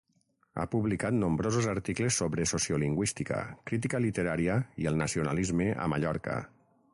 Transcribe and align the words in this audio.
Ha 0.61 0.63
publicat 0.75 1.15
nombrosos 1.17 1.67
articles 1.73 2.17
sobre 2.21 2.47
sociolingüística, 2.53 3.43
crítica 3.73 4.01
literària 4.07 4.57
i 4.85 4.89
el 4.93 4.99
nacionalisme 5.05 5.69
a 5.85 5.89
Mallorca. 5.95 6.41